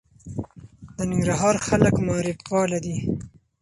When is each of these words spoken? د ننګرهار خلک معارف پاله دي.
د 0.97 0.97
ننګرهار 1.11 1.55
خلک 1.67 1.95
معارف 2.07 2.37
پاله 2.49 2.77
دي. 2.85 2.95